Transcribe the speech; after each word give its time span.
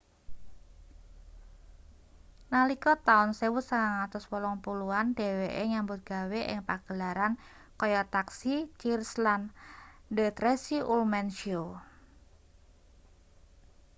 nalika 2.53 2.93
taun 3.07 3.29
1980 3.39 4.99
an 4.99 5.07
dheweke 5.17 5.63
nyambut 5.71 5.99
gawe 6.11 6.39
ing 6.51 6.59
pagelaran 6.69 7.33
kaya 7.79 8.01
taxi 8.15 8.53
cheers 8.79 9.11
lan 9.25 9.41
the 10.15 10.25
tracy 10.37 10.77
ullman 10.93 11.27
show 11.39 11.65